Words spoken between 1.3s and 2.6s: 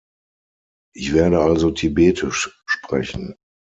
also tibetisch